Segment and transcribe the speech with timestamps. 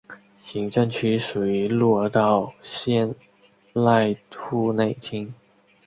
[0.39, 3.13] 行政区属于鹿儿岛县
[3.75, 5.31] 濑户内町。